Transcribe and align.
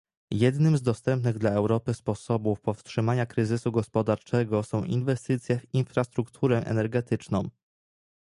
Jednym 0.31 0.77
z 0.77 0.81
dostępnych 0.81 1.37
dla 1.37 1.51
Europy 1.51 1.93
sposobów 1.93 2.61
powstrzymania 2.61 3.25
kryzysu 3.25 3.71
gospodarczego 3.71 4.63
są 4.63 4.83
inwestycje 4.83 5.59
w 5.59 5.73
infrastrukturę 5.73 6.57
energetyczną 6.65 7.49